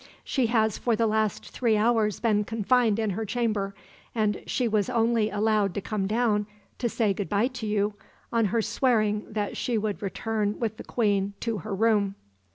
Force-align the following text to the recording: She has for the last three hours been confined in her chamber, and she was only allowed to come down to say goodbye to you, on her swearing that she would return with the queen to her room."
She 0.23 0.47
has 0.47 0.79
for 0.79 0.95
the 0.95 1.05
last 1.05 1.49
three 1.51 1.77
hours 1.77 2.19
been 2.19 2.43
confined 2.43 2.97
in 2.97 3.11
her 3.11 3.23
chamber, 3.23 3.75
and 4.15 4.41
she 4.47 4.67
was 4.67 4.89
only 4.89 5.29
allowed 5.29 5.75
to 5.75 5.79
come 5.81 6.07
down 6.07 6.47
to 6.79 6.89
say 6.89 7.13
goodbye 7.13 7.49
to 7.49 7.67
you, 7.67 7.93
on 8.33 8.45
her 8.45 8.63
swearing 8.63 9.27
that 9.31 9.55
she 9.57 9.77
would 9.77 10.01
return 10.01 10.59
with 10.59 10.77
the 10.77 10.83
queen 10.83 11.35
to 11.41 11.59
her 11.59 11.75
room." 11.75 12.15